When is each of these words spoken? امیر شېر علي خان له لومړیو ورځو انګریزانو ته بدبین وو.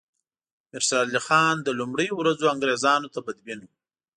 امیر 0.67 0.83
شېر 0.87 1.03
علي 1.09 1.21
خان 1.27 1.55
له 1.65 1.71
لومړیو 1.79 2.13
ورځو 2.17 2.51
انګریزانو 2.53 3.11
ته 3.13 3.19
بدبین 3.27 3.59
وو. 3.61 3.71